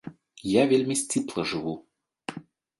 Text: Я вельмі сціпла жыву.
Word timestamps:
Я 0.51 0.63
вельмі 0.71 0.95
сціпла 1.03 1.47
жыву. 1.53 1.77